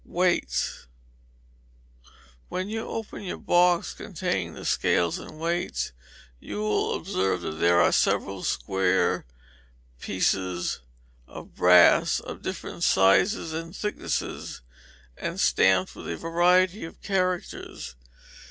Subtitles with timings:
[0.03, 0.87] Weights.
[2.49, 5.91] When you open your box containing the scales and weights,
[6.39, 9.27] you will observe that there are several square
[9.99, 10.79] pieces
[11.27, 14.61] of brass, of different sizes and thicknesses,
[15.17, 17.93] and stamped with a variety of characters.